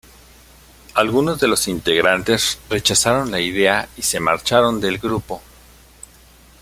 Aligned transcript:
Algunos 0.95 1.39
de 1.39 1.47
los 1.47 1.67
integrantes 1.67 2.57
rechazaron 2.71 3.29
la 3.29 3.39
idea 3.39 3.87
y 3.97 4.01
se 4.01 4.19
marcharon 4.19 4.81
del 4.81 4.97
grupo. 4.97 5.43